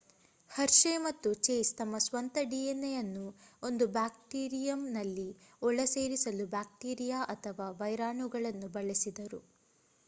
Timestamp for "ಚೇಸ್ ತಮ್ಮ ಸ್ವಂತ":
1.43-2.37